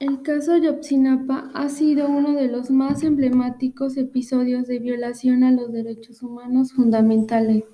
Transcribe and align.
El 0.00 0.22
caso 0.22 0.52
Ayotzinapa 0.52 1.50
ha 1.54 1.68
sido 1.68 2.08
uno 2.08 2.32
de 2.34 2.46
los 2.46 2.70
más 2.70 3.02
emblemáticos 3.02 3.96
episodios 3.96 4.68
de 4.68 4.78
violación 4.78 5.42
a 5.42 5.50
los 5.50 5.72
derechos 5.72 6.22
humanos 6.22 6.72
fundamentales, 6.72 7.64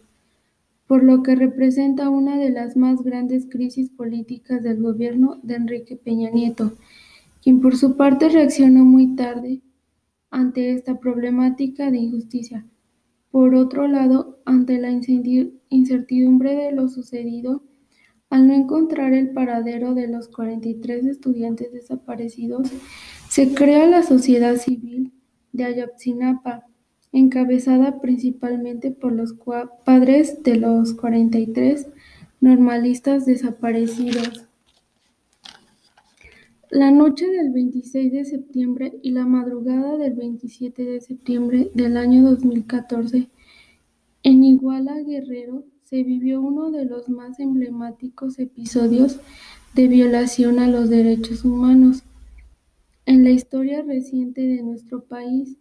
por 0.87 1.03
lo 1.03 1.23
que 1.23 1.35
representa 1.35 2.09
una 2.09 2.39
de 2.39 2.49
las 2.49 2.79
más 2.79 3.03
grandes 3.03 3.45
crisis 3.47 3.91
políticas 3.91 4.63
del 4.63 4.81
gobierno 4.81 5.39
de 5.43 5.57
Enrique 5.57 5.97
Peña 5.97 6.31
Nieto, 6.31 6.73
quien 7.43 7.61
por 7.61 7.77
su 7.77 7.95
parte 7.95 8.31
reaccionó 8.31 8.87
muy 8.87 9.15
tarde 9.17 9.61
ante 10.31 10.73
esta 10.73 10.99
problemática 10.99 11.91
de 11.91 11.99
injusticia. 11.99 12.65
Por 13.31 13.55
otro 13.55 13.87
lado, 13.87 14.39
ante 14.47 14.79
la 14.79 14.91
incertidumbre 15.69 16.57
de 16.57 16.73
lo 16.73 16.89
sucedido, 16.89 17.63
al 18.31 18.49
no 18.49 18.55
encontrar 18.55 19.13
el 19.13 19.31
paradero 19.31 19.95
de 19.95 20.09
los 20.09 20.29
43 20.29 21.07
estudiantes 21.07 21.73
desaparecidos, 21.73 22.69
se 23.29 23.55
crea 23.55 23.87
la 23.87 24.03
sociedad 24.03 24.57
civil 24.57 25.13
de 25.53 25.65
Ayotzinapa, 25.65 26.67
encabezada 27.13 28.01
principalmente 28.01 28.91
por 28.91 29.13
los 29.13 29.35
padres 29.85 30.43
de 30.43 30.57
los 30.57 30.95
43 30.95 31.87
normalistas 32.41 33.25
desaparecidos. 33.25 34.47
La 36.71 36.91
noche 36.91 37.29
del 37.29 37.53
26 37.53 38.13
de 38.13 38.25
septiembre 38.25 38.99
y 39.01 39.13
la 39.13 39.27
madrugada 39.27 39.97
del 39.97 40.15
27 40.15 40.85
de 40.85 41.01
septiembre 41.01 41.71
del 41.73 41.97
año 41.97 42.23
2014, 42.23 43.29
en 44.25 44.43
Iguala 44.43 45.01
Guerrero 45.03 45.65
se 45.83 46.03
vivió 46.03 46.41
uno 46.41 46.71
de 46.71 46.87
los 46.87 47.09
más 47.09 47.39
emblemáticos 47.39 48.39
episodios 48.39 49.21
de 49.75 49.87
violación 49.87 50.59
a 50.59 50.67
los 50.67 50.89
derechos 50.89 51.45
humanos 51.45 52.03
en 53.07 53.23
la 53.23 53.31
historia 53.31 53.83
reciente 53.83 54.41
de 54.41 54.63
nuestro 54.63 55.05
país, 55.05 55.59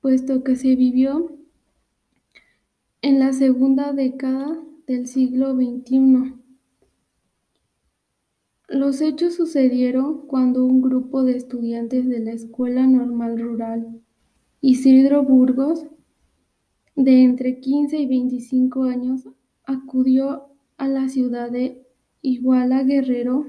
puesto 0.00 0.42
que 0.42 0.56
se 0.56 0.74
vivió 0.74 1.38
en 3.02 3.20
la 3.20 3.32
segunda 3.32 3.92
década 3.92 4.58
del 4.88 5.06
siglo 5.06 5.54
XXI. 5.54 6.34
Los 8.66 9.00
hechos 9.00 9.34
sucedieron 9.34 10.26
cuando 10.26 10.64
un 10.64 10.82
grupo 10.82 11.22
de 11.22 11.36
estudiantes 11.36 12.08
de 12.08 12.18
la 12.18 12.32
Escuela 12.32 12.86
Normal 12.86 13.38
Rural 13.38 14.00
Isidro 14.60 15.22
Burgos, 15.22 15.86
de 16.96 17.22
entre 17.22 17.60
15 17.60 17.98
y 17.98 18.06
25 18.06 18.84
años, 18.84 19.28
acudió 19.64 20.44
a 20.76 20.88
la 20.88 21.08
ciudad 21.08 21.50
de 21.50 21.82
Iguala 22.22 22.84
Guerrero, 22.84 23.46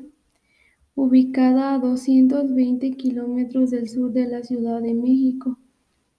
ubicada 0.95 1.73
a 1.73 1.79
220 1.79 2.91
kilómetros 2.91 3.71
del 3.71 3.89
sur 3.89 4.11
de 4.11 4.27
la 4.27 4.43
Ciudad 4.43 4.81
de 4.81 4.93
México, 4.93 5.59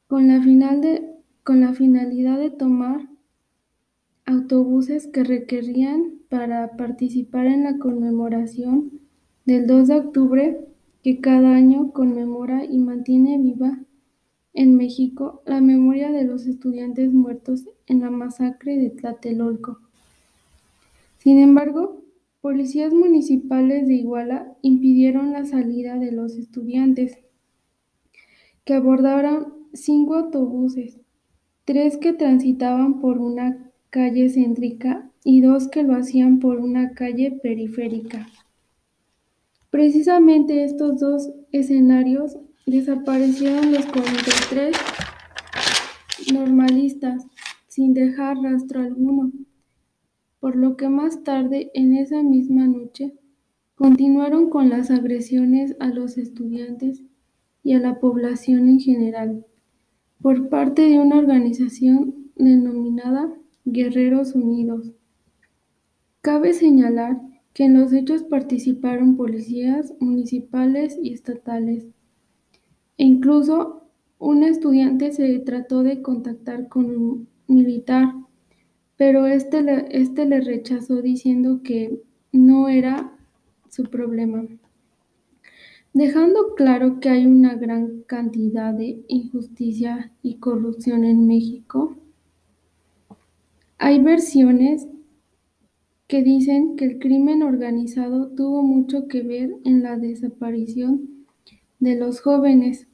con 0.07 0.29
la, 0.29 0.41
con 1.43 1.61
la 1.61 1.73
finalidad 1.73 2.39
de 2.39 2.51
tomar 2.51 3.09
autobuses 4.27 5.07
que 5.07 5.25
requerían 5.25 6.21
para 6.29 6.77
participar 6.77 7.47
en 7.47 7.65
la 7.65 7.79
conmemoración 7.79 9.01
del 9.45 9.67
2 9.67 9.89
de 9.89 9.95
octubre 9.95 10.67
que 11.03 11.21
cada 11.21 11.55
año 11.55 11.93
conmemora 11.93 12.65
y 12.65 12.79
mantiene 12.79 13.39
viva 13.39 13.79
en 14.57 14.77
México 14.77 15.43
la 15.47 15.61
memoria 15.61 16.11
de 16.11 16.25
los 16.25 16.47
estudiantes 16.47 17.13
muertos 17.13 17.69
en 17.87 18.01
la 18.01 18.11
masacre 18.11 18.77
de 18.77 18.91
Tlatelolco. 18.91 19.79
Sin 21.19 21.39
embargo, 21.39 22.03
policías 22.41 22.93
municipales 22.93 23.87
de 23.87 23.95
Iguala 23.95 24.57
impidieron 24.63 25.33
la 25.33 25.45
salida 25.45 25.97
de 25.97 26.11
los 26.11 26.37
estudiantes, 26.37 27.19
que 28.65 28.75
abordaron 28.75 29.55
cinco 29.73 30.15
autobuses, 30.15 30.99
tres 31.65 31.99
que 31.99 32.13
transitaban 32.13 33.01
por 33.01 33.19
una 33.19 33.71
calle 33.91 34.29
céntrica 34.31 35.11
y 35.23 35.43
dos 35.43 35.69
que 35.69 35.83
lo 35.83 35.95
hacían 35.95 36.41
por 36.41 36.59
una 36.59 36.93
calle 36.95 37.31
periférica. 37.43 38.29
Precisamente 39.71 40.65
estos 40.65 41.01
dos 41.01 41.31
escenarios 41.53 42.39
desaparecieron 42.67 43.73
los 43.73 43.87
43 43.87 44.77
normalistas 46.33 47.25
sin 47.69 47.95
dejar 47.95 48.39
rastro 48.39 48.81
alguno, 48.81 49.31
por 50.41 50.57
lo 50.57 50.77
que 50.77 50.89
más 50.89 51.23
tarde 51.23 51.71
en 51.75 51.95
esa 51.97 52.23
misma 52.23 52.67
noche 52.67 53.15
continuaron 53.77 54.51
con 54.51 54.69
las 54.69 54.91
agresiones 54.91 55.77
a 55.79 55.89
los 55.89 56.19
estudiantes 56.19 57.03
y 57.63 57.75
a 57.75 57.79
la 57.79 58.01
población 58.01 58.69
en 58.69 58.81
general 58.81 59.47
por 60.21 60.49
parte 60.49 60.83
de 60.83 60.99
una 60.99 61.19
organización 61.19 62.33
denominada 62.35 63.33
Guerreros 63.65 64.35
Unidos. 64.35 64.93
Cabe 66.21 66.53
señalar 66.53 67.21
que 67.53 67.65
en 67.65 67.79
los 67.79 67.93
hechos 67.93 68.25
participaron 68.25 69.17
policías 69.17 69.95
municipales 70.01 70.99
y 71.03 71.13
estatales, 71.13 71.87
incluso 72.97 73.89
un 74.19 74.43
estudiante 74.45 75.13
se 75.13 75.39
trató 75.41 75.83
de 75.83 76.03
contactar 76.03 76.69
con 76.69 76.87
un 76.87 77.29
militar, 77.47 78.15
pero 78.97 79.27
este 79.27 79.63
le, 79.63 79.87
este 79.91 80.27
le 80.27 80.41
rechazó 80.41 81.03
diciendo 81.03 81.61
que 81.63 82.03
no 82.33 82.69
era 82.69 83.13
su 83.69 83.85
problema, 83.85 84.47
dejando 85.93 86.55
claro 86.55 87.01
que 87.01 87.11
hay 87.11 87.27
una 87.27 87.55
gran 87.55 88.03
cantidad 88.03 88.73
de 88.73 89.05
injusticia 89.09 90.13
y 90.23 90.37
corrupción 90.37 91.05
en 91.05 91.27
México 91.27 91.97
hay 93.79 94.01
versiones 94.03 94.89
que 96.07 96.23
dicen 96.23 96.77
que 96.77 96.87
el 96.87 96.99
crimen 96.99 97.43
organizado 97.43 98.29
tuvo 98.29 98.63
mucho 98.63 99.07
que 99.07 99.23
ver 99.23 99.51
en 99.65 99.83
la 99.83 99.97
desaparición 99.99 101.26
de 101.79 101.95
los 101.97 102.21
jóvenes, 102.21 102.89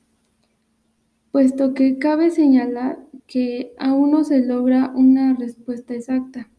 puesto 1.31 1.75
que 1.75 1.99
cabe 1.99 2.31
señalar 2.31 2.99
que 3.27 3.73
aún 3.79 4.11
no 4.11 4.25
se 4.25 4.45
logra 4.45 4.93
una 4.95 5.35
respuesta 5.35 5.95
exacta. 5.95 6.51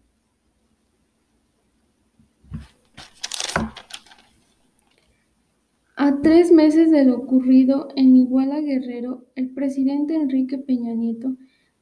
A 5.95 6.21
tres 6.21 6.51
meses 6.51 6.91
de 6.91 7.05
lo 7.05 7.17
ocurrido 7.17 7.89
en 7.95 8.15
Iguala 8.15 8.59
Guerrero, 8.61 9.25
el 9.35 9.51
presidente 9.51 10.15
Enrique 10.15 10.57
Peña 10.57 10.93
Nieto 10.93 11.35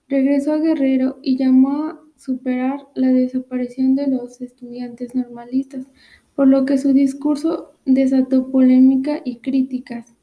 regresó 0.09 0.53
a 0.53 0.57
Guerrero 0.57 1.19
y 1.23 1.37
llamó 1.37 1.85
a 1.85 2.01
superar 2.17 2.87
la 2.93 3.07
desaparición 3.07 3.95
de 3.95 4.07
los 4.07 4.41
estudiantes 4.41 5.15
normalistas, 5.15 5.87
por 6.35 6.47
lo 6.47 6.65
que 6.65 6.77
su 6.77 6.93
discurso 6.93 7.71
desató 7.85 8.51
polémica 8.51 9.21
y 9.23 9.37
críticas 9.37 10.13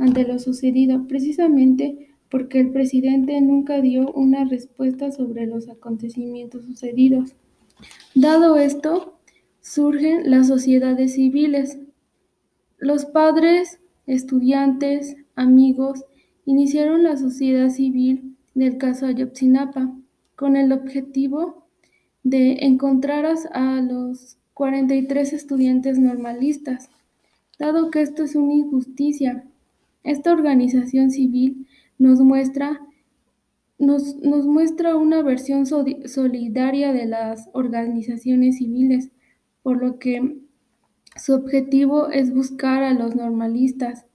ante 0.00 0.26
lo 0.26 0.38
sucedido, 0.38 1.06
precisamente 1.06 2.08
porque 2.30 2.58
el 2.58 2.70
presidente 2.70 3.40
nunca 3.40 3.80
dio 3.80 4.10
una 4.12 4.44
respuesta 4.44 5.12
sobre 5.12 5.46
los 5.46 5.68
acontecimientos 5.68 6.64
sucedidos. 6.64 7.34
Dado 8.14 8.56
esto, 8.56 9.18
surgen 9.60 10.30
las 10.30 10.48
sociedades 10.48 11.14
civiles. 11.14 11.78
Los 12.78 13.04
padres, 13.04 13.78
estudiantes, 14.06 15.16
amigos, 15.34 16.04
iniciaron 16.46 17.02
la 17.02 17.16
sociedad 17.16 17.68
civil 17.68 18.36
del 18.54 18.78
caso 18.78 19.06
Ayotzinapa 19.06 19.94
con 20.34 20.56
el 20.56 20.72
objetivo 20.72 21.66
de 22.22 22.64
encontrar 22.64 23.26
a 23.52 23.80
los 23.82 24.38
43 24.54 25.32
estudiantes 25.32 25.98
normalistas. 25.98 26.90
Dado 27.58 27.90
que 27.90 28.00
esto 28.02 28.22
es 28.22 28.34
una 28.34 28.54
injusticia, 28.54 29.44
esta 30.02 30.32
organización 30.32 31.10
civil 31.10 31.66
nos 31.98 32.20
muestra, 32.20 32.80
nos, 33.78 34.16
nos 34.16 34.46
muestra 34.46 34.96
una 34.96 35.22
versión 35.22 35.66
solidaria 35.66 36.92
de 36.92 37.06
las 37.06 37.48
organizaciones 37.52 38.58
civiles, 38.58 39.10
por 39.62 39.82
lo 39.82 39.98
que 39.98 40.38
su 41.16 41.34
objetivo 41.34 42.08
es 42.10 42.32
buscar 42.32 42.82
a 42.82 42.94
los 42.94 43.14
normalistas 43.14 44.06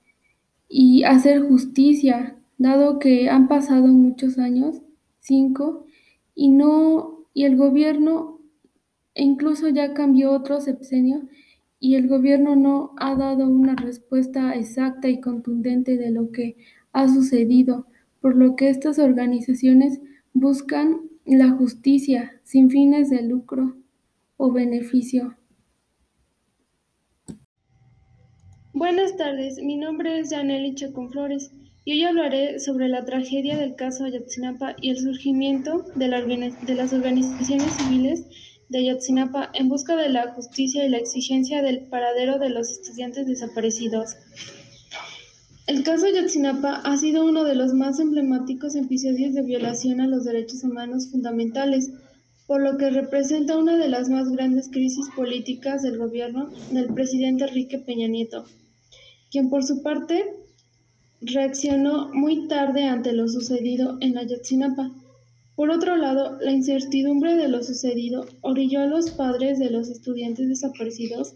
y 0.68 1.04
hacer 1.04 1.42
justicia, 1.42 2.38
dado 2.58 3.00
que 3.00 3.30
han 3.30 3.48
pasado 3.48 3.88
muchos 3.88 4.38
años, 4.40 4.82
cinco, 5.20 5.86
y 6.34 6.50
no 6.50 7.16
y 7.34 7.44
el 7.44 7.58
gobierno 7.58 8.40
e 9.14 9.24
incluso 9.24 9.70
ya 9.70 9.94
cambió 9.94 10.32
otro 10.32 10.60
sexenio 10.62 11.28
y 11.80 11.96
el 11.96 12.08
gobierno 12.08 12.56
no 12.56 12.94
ha 12.98 13.16
dado 13.16 13.48
una 13.48 13.76
respuesta 13.76 14.54
exacta 14.56 15.10
y 15.10 15.20
contundente 15.20 15.98
de 15.98 16.12
lo 16.12 16.32
que 16.32 16.58
ha 16.94 17.08
sucedido, 17.08 17.88
por 18.22 18.36
lo 18.36 18.56
que 18.56 18.70
estas 18.70 19.00
organizaciones 19.00 20.00
buscan 20.34 21.02
la 21.26 21.52
justicia 21.52 22.40
sin 22.44 22.70
fines 22.70 23.10
de 23.10 23.24
lucro 23.24 23.76
o 24.38 24.52
beneficio. 24.52 25.36
Buenas 28.74 29.16
tardes, 29.16 29.58
mi 29.62 29.78
nombre 29.78 30.20
es 30.20 30.32
Janely 30.32 30.76
Chacón 30.76 31.10
y 31.86 31.94
hoy 31.94 32.04
hablaré 32.04 32.60
sobre 32.60 32.90
la 32.90 33.06
tragedia 33.06 33.58
del 33.58 33.76
caso 33.76 34.06
Ayotzinapa 34.06 34.76
y 34.82 34.90
el 34.90 34.98
surgimiento 34.98 35.86
de 35.96 36.08
las 36.08 36.92
organizaciones 36.92 37.72
civiles 37.74 38.26
de 38.70 38.80
Ayotzinapa 38.80 39.52
en 39.54 39.70
busca 39.70 39.96
de 39.96 40.10
la 40.10 40.34
justicia 40.34 40.86
y 40.86 40.90
la 40.90 40.98
exigencia 40.98 41.62
del 41.62 41.82
paradero 41.82 42.40
de 42.40 42.50
los 42.50 42.70
estudiantes 42.72 43.28
desaparecidos. 43.28 44.16
El 45.68 45.84
caso 45.84 46.06
Ayotzinapa 46.06 46.82
ha 46.84 46.98
sido 46.98 47.26
uno 47.26 47.44
de 47.44 47.56
los 47.56 47.74
más 47.74 48.00
emblemáticos 48.00 48.76
episodios 48.76 49.34
de 49.34 49.42
violación 49.42 50.02
a 50.02 50.08
los 50.08 50.26
derechos 50.26 50.64
humanos 50.64 51.08
fundamentales, 51.12 51.92
por 52.48 52.62
lo 52.62 52.78
que 52.78 52.90
representa 52.90 53.58
una 53.58 53.78
de 53.78 53.88
las 53.88 54.10
más 54.10 54.30
grandes 54.30 54.70
crisis 54.70 55.08
políticas 55.16 55.82
del 55.82 55.98
gobierno 55.98 56.50
del 56.72 56.94
presidente 56.94 57.46
Enrique 57.46 57.80
Peña 57.80 58.08
Nieto 58.08 58.46
quien 59.36 59.50
por 59.50 59.66
su 59.66 59.84
parte 59.84 60.34
reaccionó 61.20 62.08
muy 62.14 62.48
tarde 62.48 62.86
ante 62.86 63.12
lo 63.12 63.28
sucedido 63.28 63.98
en 64.00 64.18
Ayotzinapa. 64.18 64.92
Por 65.56 65.70
otro 65.72 65.96
lado, 65.96 66.38
la 66.42 66.52
incertidumbre 66.52 67.36
de 67.36 67.48
lo 67.48 67.64
sucedido 67.64 68.26
orilló 68.42 68.82
a 68.82 68.88
los 68.88 69.12
padres 69.12 69.58
de 69.58 69.70
los 69.70 69.90
estudiantes 69.90 70.50
desaparecidos 70.50 71.36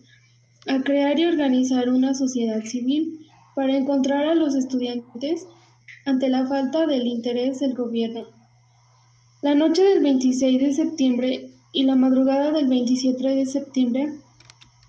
a 0.68 0.82
crear 0.82 1.18
y 1.18 1.26
organizar 1.26 1.90
una 1.90 2.14
sociedad 2.14 2.64
civil 2.66 3.26
para 3.56 3.78
encontrar 3.78 4.26
a 4.26 4.36
los 4.36 4.56
estudiantes 4.56 5.48
ante 6.06 6.30
la 6.30 6.46
falta 6.48 6.86
del 6.86 7.08
interés 7.08 7.60
del 7.60 7.74
gobierno. 7.74 8.26
La 9.42 9.56
noche 9.56 9.84
del 9.84 10.04
26 10.04 10.62
de 10.62 10.74
septiembre 10.74 11.52
y 11.72 11.84
la 11.84 11.96
madrugada 11.96 12.52
del 12.52 12.68
27 12.68 13.24
de 13.24 13.46
septiembre 13.46 14.14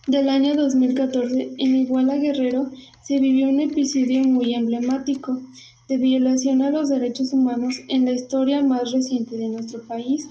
del 0.09 0.29
año 0.29 0.57
2014, 0.57 1.53
en 1.57 1.77
Iguala 1.77 2.17
Guerrero, 2.17 2.71
se 3.11 3.19
vivió 3.19 3.49
un 3.49 3.59
episodio 3.59 4.23
muy 4.23 4.55
emblemático 4.55 5.41
de 5.89 5.97
violación 5.97 6.63
a 6.63 6.71
los 6.71 6.91
derechos 6.91 7.33
humanos 7.33 7.75
en 7.89 8.05
la 8.05 8.13
historia 8.13 8.63
más 8.63 8.93
reciente 8.93 9.37
de 9.37 9.49
nuestro 9.49 9.83
país. 9.83 10.29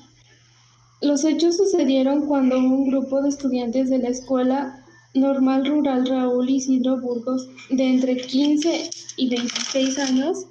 Los 1.01 1.25
hechos 1.25 1.57
sucedieron 1.57 2.25
cuando 2.25 2.57
un 2.57 2.89
grupo 2.89 3.21
de 3.21 3.27
estudiantes 3.27 3.89
de 3.89 3.97
la 3.97 4.07
Escuela 4.07 4.85
Normal 5.13 5.65
Rural 5.65 6.07
Raúl 6.07 6.49
Isidro 6.49 7.01
Burgos, 7.01 7.49
de 7.69 7.83
entre 7.83 8.15
15 8.15 8.89
y 9.17 9.29
26 9.29 9.99
años, 9.99 10.45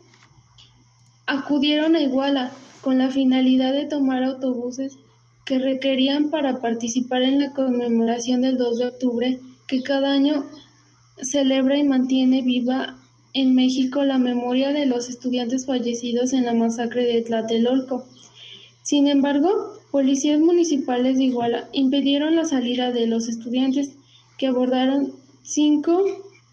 acudieron 1.25 1.96
a 1.96 2.02
Iguala 2.02 2.52
con 2.82 2.98
la 2.98 3.08
finalidad 3.08 3.72
de 3.72 3.86
tomar 3.86 4.22
autobuses 4.22 4.98
que 5.46 5.58
requerían 5.58 6.28
para 6.28 6.60
participar 6.60 7.22
en 7.22 7.40
la 7.40 7.54
conmemoración 7.54 8.42
del 8.42 8.58
2 8.58 8.78
de 8.80 8.86
octubre, 8.86 9.40
que 9.66 9.82
cada 9.82 10.12
año 10.12 10.44
celebra 11.23 11.79
y 11.79 11.85
mantiene 11.85 12.43
viva 12.43 12.99
en 13.35 13.55
México 13.55 14.05
la 14.05 14.19
memoria 14.19 14.73
de 14.73 14.87
los 14.87 15.09
estudiantes 15.09 15.67
fallecidos 15.67 16.32
en 16.32 16.44
la 16.44 16.55
masacre 16.55 17.05
de 17.05 17.23
Tlatelolco. 17.23 18.05
Sin 18.82 19.06
embargo, 19.06 19.75
policías 19.91 20.41
municipales 20.41 21.19
de 21.19 21.25
Iguala 21.25 21.69
impidieron 21.73 22.37
la 22.37 22.44
salida 22.44 22.91
de 22.91 23.06
los 23.06 23.29
estudiantes, 23.29 23.91
que 24.38 24.47
abordaron 24.47 25.12
cinco 25.43 26.05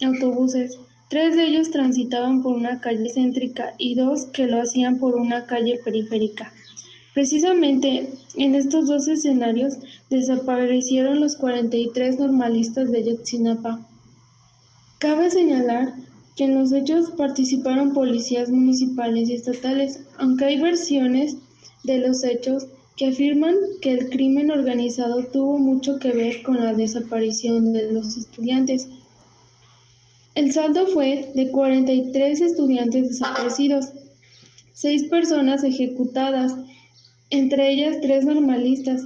autobuses. 0.01 0.79
Tres 1.09 1.35
de 1.35 1.45
ellos 1.45 1.71
transitaban 1.71 2.41
por 2.41 2.55
una 2.55 2.81
calle 2.81 3.09
céntrica 3.09 3.75
y 3.77 3.95
dos 3.95 4.25
que 4.25 4.47
lo 4.47 4.61
hacían 4.61 4.99
por 4.99 5.15
una 5.15 5.45
calle 5.45 5.79
periférica. 5.83 6.51
Precisamente 7.13 8.09
en 8.35 8.55
estos 8.55 8.87
dos 8.87 9.07
escenarios 9.07 9.75
desaparecieron 10.09 11.21
los 11.21 11.37
43 11.37 12.19
normalistas 12.19 12.91
de 12.91 13.05
Yotzinapa. 13.05 13.87
Cabe 14.99 15.29
señalar 15.29 15.93
que 16.35 16.45
en 16.45 16.55
los 16.55 16.71
hechos 16.71 17.11
participaron 17.11 17.93
policías 17.93 18.49
municipales 18.49 19.29
y 19.29 19.35
estatales, 19.35 20.01
aunque 20.17 20.45
hay 20.45 20.59
versiones 20.59 21.37
de 21.83 21.99
los 21.99 22.23
hechos 22.23 22.67
que 22.95 23.07
afirman 23.07 23.55
que 23.81 23.91
el 23.91 24.09
crimen 24.09 24.51
organizado 24.51 25.25
tuvo 25.25 25.59
mucho 25.59 25.99
que 25.99 26.11
ver 26.11 26.43
con 26.43 26.63
la 26.63 26.73
desaparición 26.73 27.73
de 27.73 27.91
los 27.91 28.17
estudiantes. 28.17 28.87
El 30.33 30.51
saldo 30.53 30.87
fue 30.87 31.31
de 31.35 31.51
43 31.51 32.41
estudiantes 32.41 33.09
desaparecidos, 33.09 33.87
seis 34.73 35.05
personas 35.05 35.63
ejecutadas 35.63 36.53
entre 37.29 37.71
ellas 37.71 37.97
tres 38.01 38.25
normalistas, 38.25 39.01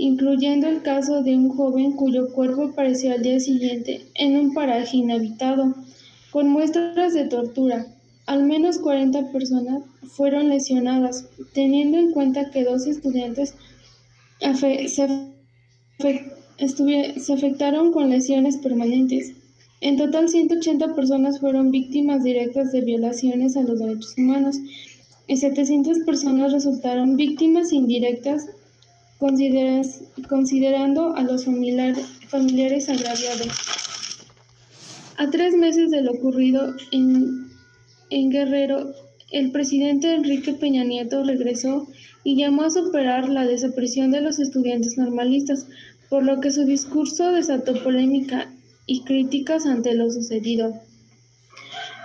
incluyendo 0.00 0.66
el 0.66 0.82
caso 0.82 1.22
de 1.22 1.36
un 1.36 1.50
joven 1.50 1.92
cuyo 1.92 2.32
cuerpo 2.32 2.64
apareció 2.64 3.12
al 3.12 3.22
día 3.22 3.38
siguiente 3.38 4.06
en 4.14 4.36
un 4.36 4.54
paraje 4.54 4.96
inhabitado, 4.96 5.74
con 6.30 6.48
muestras 6.48 7.12
de 7.12 7.26
tortura. 7.26 7.86
Al 8.26 8.44
menos 8.44 8.78
40 8.78 9.30
personas 9.30 9.82
fueron 10.08 10.48
lesionadas, 10.48 11.28
teniendo 11.52 11.98
en 11.98 12.12
cuenta 12.12 12.50
que 12.50 12.64
dos 12.64 12.86
estudiantes 12.86 13.54
se, 14.88 15.08
afectaron 17.32 17.92
con 17.92 18.08
lesiones 18.08 18.56
permanentes. 18.56 19.34
En 19.82 19.96
total, 19.96 20.28
180 20.28 20.94
personas 20.94 21.40
fueron 21.40 21.70
víctimas 21.70 22.22
directas 22.22 22.72
de 22.72 22.80
violaciones 22.80 23.56
a 23.56 23.62
los 23.62 23.78
derechos 23.78 24.14
humanos 24.16 24.56
y 25.26 25.36
700 25.36 26.00
personas 26.00 26.52
resultaron 26.52 27.16
víctimas 27.16 27.72
indirectas, 27.72 28.46
considerando 29.20 31.14
a 31.14 31.22
los 31.22 31.44
familiares 31.44 32.88
agraviados. 32.88 33.48
A 35.18 35.30
tres 35.30 35.54
meses 35.54 35.90
de 35.90 36.00
lo 36.00 36.12
ocurrido 36.12 36.74
en, 36.90 37.50
en 38.08 38.30
Guerrero, 38.30 38.94
el 39.30 39.52
presidente 39.52 40.14
Enrique 40.14 40.54
Peña 40.54 40.82
Nieto 40.82 41.22
regresó 41.22 41.86
y 42.24 42.36
llamó 42.36 42.62
a 42.62 42.70
superar 42.70 43.28
la 43.28 43.46
desaparición 43.46 44.10
de 44.10 44.22
los 44.22 44.38
estudiantes 44.38 44.96
normalistas, 44.98 45.66
por 46.08 46.24
lo 46.24 46.40
que 46.40 46.50
su 46.50 46.64
discurso 46.64 47.30
desató 47.32 47.74
polémica 47.84 48.50
y 48.86 49.02
críticas 49.02 49.66
ante 49.66 49.94
lo 49.94 50.10
sucedido. 50.10 50.74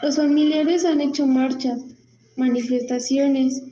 Los 0.04 0.18
familiares 0.18 0.86
han 0.86 1.02
hecho 1.02 1.26
marchas, 1.26 1.82
manifestaciones, 2.36 3.64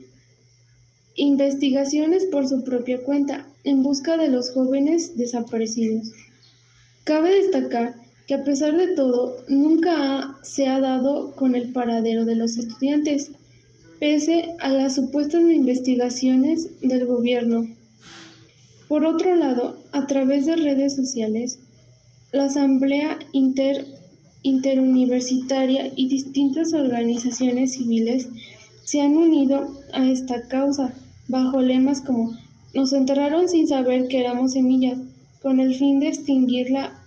investigaciones 1.16 2.24
por 2.26 2.48
su 2.48 2.64
propia 2.64 3.02
cuenta 3.02 3.46
en 3.62 3.82
busca 3.82 4.16
de 4.16 4.28
los 4.28 4.50
jóvenes 4.50 5.16
desaparecidos. 5.16 6.12
Cabe 7.04 7.42
destacar 7.42 7.94
que 8.26 8.34
a 8.34 8.44
pesar 8.44 8.76
de 8.76 8.94
todo, 8.94 9.36
nunca 9.48 10.36
se 10.42 10.66
ha 10.66 10.80
dado 10.80 11.32
con 11.36 11.54
el 11.54 11.72
paradero 11.72 12.24
de 12.24 12.36
los 12.36 12.56
estudiantes, 12.56 13.32
pese 14.00 14.54
a 14.60 14.70
las 14.70 14.94
supuestas 14.94 15.42
investigaciones 15.42 16.80
del 16.80 17.06
gobierno. 17.06 17.66
Por 18.88 19.04
otro 19.04 19.36
lado, 19.36 19.78
a 19.92 20.06
través 20.06 20.46
de 20.46 20.56
redes 20.56 20.96
sociales, 20.96 21.58
la 22.32 22.44
Asamblea 22.44 23.18
Inter 23.32 23.86
interuniversitaria 24.42 25.90
y 25.96 26.08
distintas 26.08 26.74
organizaciones 26.74 27.72
civiles 27.72 28.28
se 28.84 29.00
han 29.00 29.16
unido 29.16 29.82
a 29.92 30.06
esta 30.06 30.46
causa 30.48 30.94
bajo 31.28 31.60
lemas 31.60 32.00
como 32.00 32.36
nos 32.74 32.92
enterraron 32.92 33.48
sin 33.48 33.68
saber 33.68 34.08
que 34.08 34.20
éramos 34.20 34.52
semillas, 34.52 34.98
con 35.42 35.60
el 35.60 35.74
fin 35.74 36.00
de 36.00 36.08
extinguirla, 36.08 37.00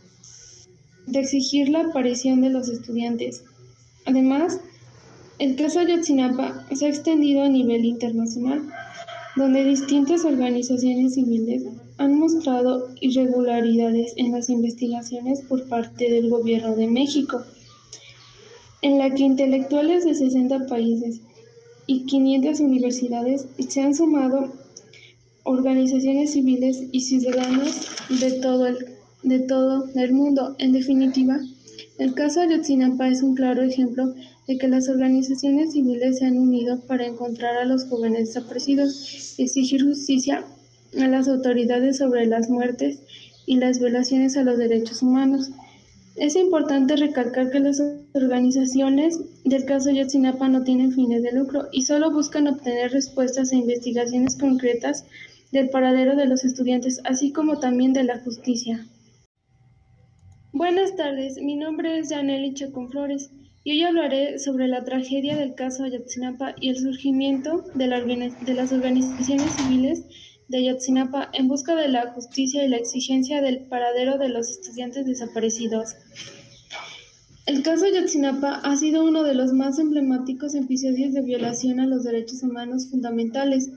de 1.05 1.19
exigir 1.19 1.69
la 1.69 1.81
aparición 1.81 2.41
de 2.41 2.49
los 2.49 2.69
estudiantes. 2.69 3.43
Además, 4.05 4.59
el 5.39 5.55
caso 5.55 5.79
Ayotzinapa 5.79 6.65
se 6.73 6.85
ha 6.85 6.89
extendido 6.89 7.43
a 7.43 7.49
nivel 7.49 7.85
internacional, 7.85 8.63
donde 9.35 9.65
distintas 9.65 10.25
organizaciones 10.25 11.13
civiles 11.13 11.63
han 11.97 12.17
mostrado 12.17 12.89
irregularidades 13.01 14.13
en 14.15 14.31
las 14.31 14.49
investigaciones 14.49 15.41
por 15.41 15.67
parte 15.67 16.09
del 16.09 16.29
Gobierno 16.29 16.75
de 16.75 16.87
México, 16.87 17.43
en 18.81 18.97
la 18.97 19.13
que 19.13 19.23
intelectuales 19.23 20.05
de 20.05 20.15
60 20.15 20.67
países 20.67 21.21
y 21.87 22.05
500 22.05 22.59
universidades 22.59 23.47
se 23.67 23.81
han 23.81 23.95
sumado 23.95 24.51
organizaciones 25.43 26.33
civiles 26.33 26.83
y 26.91 27.01
ciudadanos 27.01 27.87
de 28.09 28.31
todo 28.41 28.67
el, 28.67 28.77
de 29.23 29.39
todo 29.39 29.87
el 29.95 30.11
mundo. 30.11 30.55
En 30.59 30.73
definitiva, 30.73 31.39
el 31.97 32.13
caso 32.13 32.41
Ayotzinapa 32.41 33.07
es 33.07 33.23
un 33.23 33.35
claro 33.35 33.63
ejemplo 33.63 34.13
de 34.47 34.57
que 34.57 34.67
las 34.67 34.89
organizaciones 34.89 35.71
civiles 35.73 36.19
se 36.19 36.25
han 36.25 36.37
unido 36.37 36.81
para 36.81 37.05
encontrar 37.05 37.57
a 37.57 37.65
los 37.65 37.85
jóvenes 37.85 38.27
desaparecidos 38.27 39.35
exigir 39.37 39.83
justicia 39.83 40.43
a 40.99 41.07
las 41.07 41.27
autoridades 41.27 41.97
sobre 41.97 42.25
las 42.25 42.49
muertes 42.49 42.99
y 43.45 43.57
las 43.57 43.79
violaciones 43.79 44.35
a 44.35 44.43
los 44.43 44.57
derechos 44.57 45.01
humanos. 45.01 45.51
Es 46.17 46.35
importante 46.35 46.95
recalcar 46.95 47.51
que 47.51 47.59
las 47.59 47.81
organizaciones 48.13 49.19
del 49.49 49.65
caso 49.65 49.91
Yotzinapa 49.91 50.49
no 50.49 50.63
tienen 50.63 50.91
fines 50.91 51.23
de 51.23 51.31
lucro 51.31 51.67
y 51.71 51.83
solo 51.83 52.11
buscan 52.11 52.47
obtener 52.47 52.91
respuestas 52.91 53.51
e 53.51 53.57
investigaciones 53.57 54.37
concretas 54.37 55.05
del 55.51 55.69
paradero 55.69 56.15
de 56.15 56.25
los 56.25 56.43
estudiantes, 56.43 57.01
así 57.03 57.31
como 57.31 57.59
también 57.59 57.93
de 57.93 58.03
la 58.03 58.19
justicia. 58.19 58.85
Buenas 60.51 60.95
tardes, 60.95 61.37
mi 61.37 61.55
nombre 61.55 61.99
es 61.99 62.09
Janely 62.09 62.55
Flores 62.89 63.31
y 63.63 63.71
hoy 63.71 63.83
hablaré 63.83 64.39
sobre 64.39 64.67
la 64.67 64.83
tragedia 64.83 65.35
del 65.35 65.55
caso 65.55 65.83
Ayotzinapa 65.83 66.55
y 66.59 66.69
el 66.69 66.77
surgimiento 66.77 67.65
de, 67.75 68.33
de 68.41 68.53
las 68.53 68.71
organizaciones 68.71 69.55
civiles 69.55 70.05
de 70.47 70.59
Ayotzinapa 70.59 71.29
en 71.33 71.47
busca 71.47 71.75
de 71.75 71.89
la 71.89 72.11
justicia 72.13 72.63
y 72.63 72.69
la 72.69 72.77
exigencia 72.77 73.41
del 73.41 73.65
paradero 73.65 74.17
de 74.17 74.29
los 74.29 74.49
estudiantes 74.49 75.05
desaparecidos. 75.05 75.95
El 77.47 77.63
caso 77.63 77.85
Ayotzinapa 77.85 78.61
ha 78.63 78.77
sido 78.77 79.03
uno 79.03 79.23
de 79.23 79.33
los 79.33 79.53
más 79.53 79.79
emblemáticos 79.79 80.53
episodios 80.53 81.13
de 81.13 81.21
violación 81.21 81.79
a 81.79 81.87
los 81.87 82.03
derechos 82.03 82.43
humanos 82.43 82.87
fundamentales, 82.91 83.71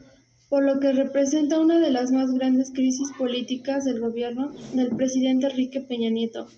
por 0.51 0.65
lo 0.65 0.81
que 0.81 0.93
representa 0.93 1.59
una 1.59 1.79
de 1.79 1.91
las 1.91 2.13
más 2.13 2.33
grandes 2.33 2.71
crisis 2.73 3.09
políticas 3.17 3.85
del 3.87 4.01
gobierno 4.01 4.53
del 4.75 4.89
presidente 4.97 5.47
Enrique 5.47 5.81
Peña 5.81 6.11
Nieto 6.11 6.49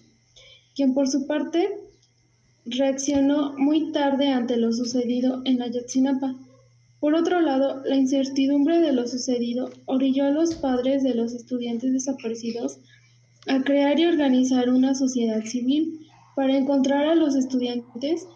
quien 0.74 0.94
por 0.94 1.08
su 1.08 1.26
parte 1.26 1.68
reaccionó 2.64 3.52
muy 3.58 3.92
tarde 3.92 4.28
ante 4.28 4.56
lo 4.56 4.72
sucedido 4.72 5.42
en 5.44 5.62
Ayotzinapa. 5.62 6.34
Por 7.00 7.14
otro 7.14 7.40
lado, 7.40 7.82
la 7.84 7.96
incertidumbre 7.96 8.80
de 8.80 8.92
lo 8.92 9.06
sucedido 9.08 9.70
orilló 9.86 10.24
a 10.24 10.30
los 10.30 10.54
padres 10.54 11.02
de 11.02 11.14
los 11.14 11.32
estudiantes 11.32 11.92
desaparecidos 11.92 12.78
a 13.48 13.62
crear 13.62 13.98
y 13.98 14.06
organizar 14.06 14.70
una 14.70 14.94
sociedad 14.94 15.44
civil 15.44 16.01
para 16.34 16.56
encontrar 16.56 17.06
a 17.06 17.14
los 17.14 17.34
estudiantes 17.34 18.26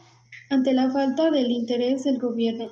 ante 0.50 0.72
la 0.72 0.90
falta 0.90 1.30
del 1.30 1.50
interés 1.50 2.04
del 2.04 2.18
gobierno. 2.18 2.70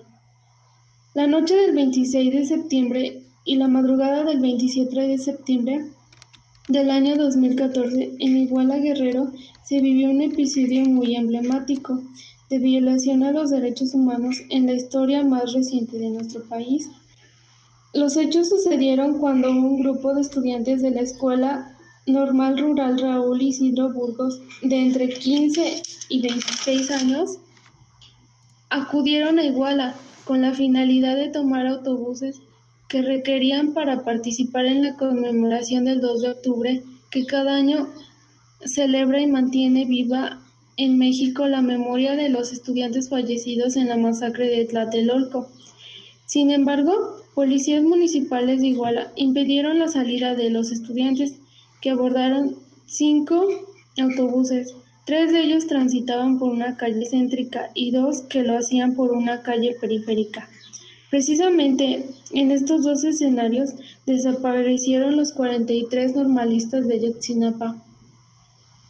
La 1.15 1.27
noche 1.27 1.55
del 1.55 1.75
26 1.75 2.33
de 2.33 2.47
septiembre 2.47 3.23
y 3.45 3.57
la 3.57 3.69
madrugada 3.69 4.25
del 4.25 4.41
27 4.41 5.01
de 5.01 5.19
septiembre 5.19 5.91
del 6.69 6.91
año 6.91 7.17
2014, 7.17 8.17
en 8.19 8.37
Iguala 8.37 8.79
Guerrero, 8.79 9.31
se 9.65 9.81
vivió 9.81 10.11
un 10.11 10.23
episodio 10.23 10.85
muy 10.87 11.15
emblemático 11.15 12.03
de 12.49 12.59
violación 12.59 13.23
a 13.23 13.33
los 13.33 13.51
derechos 13.51 13.95
humanos 13.95 14.37
en 14.51 14.67
la 14.67 14.73
historia 14.73 15.25
más 15.25 15.53
reciente 15.53 15.99
de 15.99 16.11
nuestro 16.11 16.43
país. 16.49 16.89
Los 17.93 18.17
hechos 18.17 18.49
sucedieron 18.49 19.19
cuando 19.19 19.51
un 19.51 19.79
grupo 19.81 20.15
de 20.15 20.23
estudiantes 20.23 20.83
de 20.83 20.91
la 20.91 21.03
Escuela 21.03 21.74
Normal 22.07 22.59
Rural 22.59 22.99
Raúl 22.99 23.41
Isidro 23.41 23.91
Burgos, 23.91 24.43
de 24.61 24.77
entre 24.77 25.09
15 25.09 25.83
y 26.11 26.21
26 26.21 26.91
años, 26.91 27.39
acudieron 28.69 29.39
a 29.39 29.45
Iguala 29.45 29.95
con 30.25 30.43
la 30.43 30.53
finalidad 30.53 31.17
de 31.17 31.31
tomar 31.31 31.67
autobuses 31.67 32.43
que 32.89 33.01
requerían 33.01 33.73
para 33.73 34.05
participar 34.05 34.67
en 34.67 34.83
la 34.83 34.97
conmemoración 34.97 35.87
del 35.87 36.01
2 36.03 36.23
de 36.23 36.29
octubre 36.29 36.83
que 37.11 37.25
cada 37.25 37.57
año 37.57 37.89
celebra 38.67 39.21
y 39.21 39.27
mantiene 39.27 39.87
viva 39.87 40.43
en 40.77 40.99
México 40.99 41.47
la 41.47 41.63
memoria 41.63 42.17
de 42.17 42.29
los 42.29 42.53
estudiantes 42.53 43.09
fallecidos 43.09 43.77
en 43.77 43.89
la 43.89 43.97
masacre 43.97 44.49
de 44.49 44.65
Tlatelolco. 44.67 45.49
Sin 46.27 46.51
embargo, 46.51 47.23
policías 47.35 47.83
municipales 47.83 48.61
de 48.61 48.69
Iguala 48.69 49.13
impidieron 49.17 49.79
la 49.79 49.89
salida 49.89 50.35
de 50.35 50.51
los 50.51 50.71
estudiantes, 50.71 51.41
que 51.85 51.91
abordaron 51.91 52.57
cinco 52.87 53.47
autobuses. 53.99 54.75
Tres 55.05 55.33
de 55.33 55.43
ellos 55.43 55.67
transitaban 55.67 56.39
por 56.39 56.51
una 56.51 56.79
calle 56.79 57.05
céntrica 57.05 57.71
y 57.75 57.91
dos 57.91 58.23
que 58.23 58.43
lo 58.43 58.57
hacían 58.57 58.95
por 58.95 59.13
una 59.13 59.43
calle 59.43 59.77
periférica. 59.79 60.49
Precisamente 61.11 62.07
en 62.33 62.53
estos 62.53 62.85
dos 62.85 63.05
escenarios 63.05 63.75
desaparecieron 64.07 65.19
los 65.19 65.33
43 65.35 66.17
normalistas 66.17 66.89
de 66.89 67.01
Yotzinapa. 67.01 67.77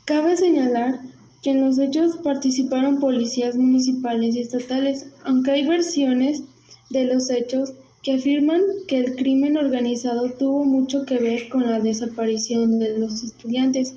Cabe 0.04 0.36
señalar 0.36 1.00
que 1.42 1.50
en 1.50 1.62
los 1.64 1.80
hechos 1.80 2.18
participaron 2.18 3.00
policías 3.00 3.56
municipales 3.56 4.36
y 4.36 4.40
estatales, 4.42 5.08
aunque 5.24 5.50
hay 5.50 5.66
versiones 5.66 6.44
de 6.90 7.06
los 7.06 7.28
hechos 7.28 7.72
que 8.04 8.12
afirman 8.12 8.60
que 8.86 8.98
el 8.98 9.16
crimen 9.16 9.56
organizado 9.56 10.30
tuvo 10.38 10.64
mucho 10.64 11.06
que 11.06 11.18
ver 11.18 11.48
con 11.48 11.68
la 11.68 11.80
desaparición 11.80 12.78
de 12.78 12.98
los 12.98 13.24
estudiantes. 13.24 13.94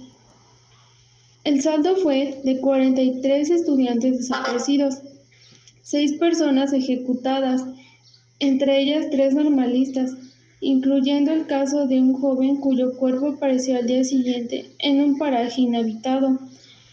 El 1.43 1.61
saldo 1.61 1.97
fue 1.97 2.39
de 2.43 2.59
43 2.59 3.49
estudiantes 3.49 4.17
desaparecidos, 4.17 4.95
seis 5.83 6.13
personas 6.13 6.73
ejecutadas 6.73 7.63
entre 8.39 8.81
ellas 8.81 9.07
tres 9.09 9.33
normalistas, 9.33 10.11
incluyendo 10.61 11.31
el 11.31 11.47
caso 11.47 11.87
de 11.87 11.99
un 11.99 12.13
joven 12.13 12.57
cuyo 12.57 12.95
cuerpo 12.95 13.29
apareció 13.29 13.77
al 13.77 13.87
día 13.87 14.03
siguiente 14.03 14.71
en 14.79 15.01
un 15.01 15.17
paraje 15.17 15.61
inhabitado, 15.61 16.39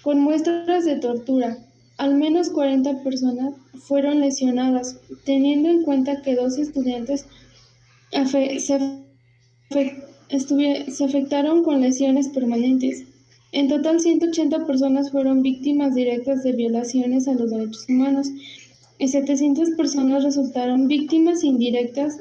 con 0.03 0.21
muestras 0.21 0.85
de 0.85 0.97
tortura. 0.97 1.59
Al 1.97 2.17
menos 2.17 2.51
40 2.51 3.03
personas 3.03 3.55
fueron 3.87 4.21
lesionadas, 4.21 4.99
teniendo 5.25 5.69
en 5.69 5.83
cuenta 5.83 6.23
que 6.23 6.35
dos 6.35 6.59
estudiantes 6.59 7.27
se, 8.11 8.61
se 8.61 9.05
afectaron 11.05 11.63
con 11.63 11.81
lesiones 11.81 12.29
permanentes. 12.29 13.05
En 13.53 13.69
total, 13.69 14.01
180 14.01 14.67
personas 14.67 15.13
fueron 15.13 15.43
víctimas 15.43 15.95
directas 15.95 16.43
de 16.43 16.53
violaciones 16.53 17.29
a 17.29 17.35
los 17.35 17.51
derechos 17.51 17.87
humanos 17.89 18.29
y 18.99 19.09
700 19.09 19.71
personas 19.71 20.25
resultaron 20.25 20.89
víctimas 20.89 21.45
indirectas, 21.45 22.19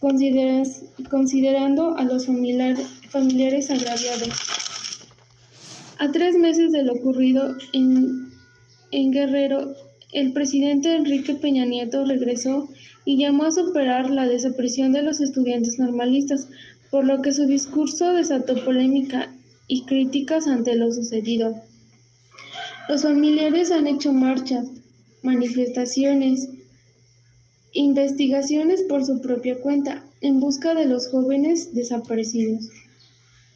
considerando 0.00 1.96
a 1.96 2.04
los 2.04 2.26
familiares 2.26 3.70
agraviados. 3.70 4.28
A 5.98 6.12
tres 6.12 6.36
meses 6.36 6.72
de 6.72 6.82
lo 6.82 6.94
ocurrido 6.94 7.54
en, 7.72 8.33
en 8.94 9.10
Guerrero, 9.10 9.74
el 10.12 10.32
presidente 10.32 10.94
Enrique 10.94 11.34
Peña 11.34 11.64
Nieto 11.64 12.04
regresó 12.04 12.68
y 13.04 13.18
llamó 13.18 13.44
a 13.44 13.50
superar 13.50 14.08
la 14.08 14.28
desaparición 14.28 14.92
de 14.92 15.02
los 15.02 15.20
estudiantes 15.20 15.80
normalistas, 15.80 16.46
por 16.92 17.04
lo 17.04 17.20
que 17.20 17.32
su 17.32 17.46
discurso 17.46 18.12
desató 18.12 18.64
polémica 18.64 19.34
y 19.66 19.84
críticas 19.84 20.46
ante 20.46 20.76
lo 20.76 20.92
sucedido. 20.92 21.56
Los 22.88 23.02
familiares 23.02 23.72
han 23.72 23.88
hecho 23.88 24.12
marchas, 24.12 24.68
manifestaciones, 25.22 26.50
investigaciones 27.72 28.82
por 28.82 29.04
su 29.04 29.20
propia 29.20 29.60
cuenta 29.60 30.04
en 30.20 30.38
busca 30.38 30.72
de 30.74 30.86
los 30.86 31.08
jóvenes 31.08 31.74
desaparecidos. 31.74 32.68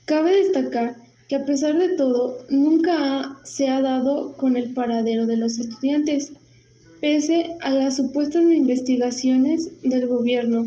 Cabe 0.04 0.34
destacar 0.34 0.96
que 1.28 1.36
a 1.36 1.44
pesar 1.44 1.78
de 1.78 1.90
todo, 1.90 2.38
nunca 2.48 3.38
se 3.44 3.68
ha 3.68 3.82
dado 3.82 4.32
con 4.36 4.56
el 4.56 4.72
paradero 4.72 5.26
de 5.26 5.36
los 5.36 5.58
estudiantes, 5.58 6.32
pese 7.00 7.56
a 7.60 7.70
las 7.70 7.96
supuestas 7.96 8.42
investigaciones 8.44 9.82
del 9.82 10.08
gobierno. 10.08 10.66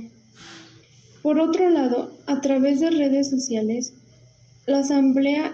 Por 1.23 1.39
otro 1.39 1.69
lado, 1.69 2.11
a 2.27 2.41
través 2.41 2.79
de 2.79 2.91
redes 2.91 3.29
sociales, 3.29 3.93
la 4.67 4.79
Asamblea 4.79 5.51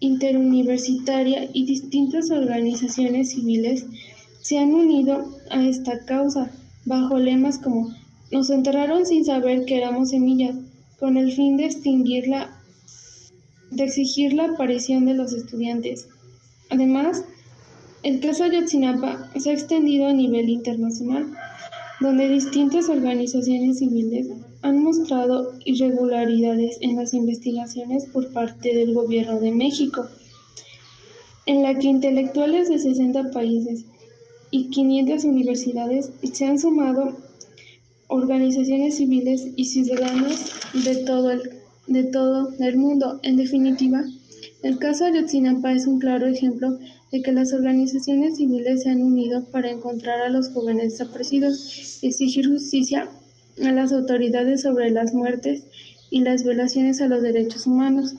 Interuniversitaria 0.00 1.50
y 1.52 1.66
distintas 1.66 2.30
organizaciones 2.30 3.30
civiles 3.30 3.84
se 4.40 4.58
han 4.58 4.74
unido 4.74 5.28
a 5.50 5.62
esta 5.62 6.04
causa 6.04 6.50
bajo 6.86 7.18
lemas 7.18 7.58
como 7.58 7.94
nos 8.30 8.50
enterraron 8.50 9.06
sin 9.06 9.24
saber 9.24 9.64
que 9.64 9.76
éramos 9.76 10.10
semillas, 10.10 10.56
con 10.98 11.16
el 11.16 11.32
fin 11.32 11.56
de 11.56 11.66
extinguirla, 11.66 12.53
de 13.74 13.84
exigir 13.84 14.32
la 14.32 14.44
aparición 14.44 15.04
de 15.06 15.14
los 15.14 15.32
estudiantes. 15.32 16.08
Además, 16.70 17.24
el 18.02 18.20
caso 18.20 18.44
Ayotzinapa 18.44 19.30
se 19.38 19.50
ha 19.50 19.52
extendido 19.52 20.06
a 20.06 20.12
nivel 20.12 20.48
internacional, 20.48 21.32
donde 22.00 22.28
distintas 22.28 22.88
organizaciones 22.88 23.78
civiles 23.78 24.28
han 24.62 24.82
mostrado 24.82 25.54
irregularidades 25.64 26.78
en 26.80 26.96
las 26.96 27.14
investigaciones 27.14 28.06
por 28.06 28.32
parte 28.32 28.74
del 28.74 28.94
gobierno 28.94 29.40
de 29.40 29.52
México, 29.52 30.06
en 31.46 31.62
la 31.62 31.78
que 31.78 31.88
intelectuales 31.88 32.68
de 32.68 32.78
60 32.78 33.30
países 33.30 33.84
y 34.50 34.70
500 34.70 35.24
universidades 35.24 36.10
se 36.32 36.46
han 36.46 36.58
sumado 36.58 37.16
organizaciones 38.08 38.96
civiles 38.96 39.48
y 39.56 39.64
ciudadanos 39.64 40.52
de 40.72 40.96
todo 41.04 41.30
el, 41.30 41.63
de 41.86 42.04
todo 42.04 42.52
el 42.58 42.76
mundo. 42.76 43.20
En 43.22 43.36
definitiva, 43.36 44.04
el 44.62 44.78
caso 44.78 45.04
Ayotzinapa 45.04 45.72
es 45.72 45.86
un 45.86 45.98
claro 45.98 46.26
ejemplo 46.26 46.78
de 47.12 47.22
que 47.22 47.32
las 47.32 47.52
organizaciones 47.52 48.36
civiles 48.36 48.82
se 48.82 48.90
han 48.90 49.02
unido 49.02 49.44
para 49.44 49.70
encontrar 49.70 50.20
a 50.22 50.30
los 50.30 50.50
jóvenes 50.50 50.92
desaparecidos 50.92 51.98
exigir 52.02 52.48
justicia 52.48 53.08
a 53.62 53.72
las 53.72 53.92
autoridades 53.92 54.62
sobre 54.62 54.90
las 54.90 55.14
muertes 55.14 55.64
y 56.10 56.20
las 56.20 56.44
violaciones 56.44 57.00
a 57.00 57.08
los 57.08 57.22
derechos 57.22 57.66
humanos. 57.66 58.14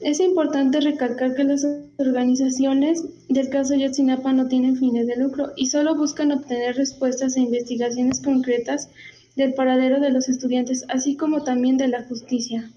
Es 0.00 0.20
importante 0.20 0.80
recalcar 0.80 1.34
que 1.34 1.44
las 1.44 1.66
organizaciones 1.98 3.04
del 3.28 3.48
caso 3.48 3.74
Yotzinapa 3.74 4.32
no 4.32 4.48
tienen 4.48 4.76
fines 4.76 5.06
de 5.06 5.16
lucro 5.16 5.52
y 5.56 5.66
solo 5.66 5.94
buscan 5.94 6.32
obtener 6.32 6.76
respuestas 6.76 7.36
e 7.36 7.40
investigaciones 7.40 8.20
concretas 8.20 8.88
del 9.36 9.54
paradero 9.54 10.00
de 10.00 10.10
los 10.10 10.28
estudiantes, 10.28 10.84
así 10.88 11.16
como 11.16 11.42
también 11.42 11.76
de 11.76 11.88
la 11.88 12.02
justicia. 12.04 12.70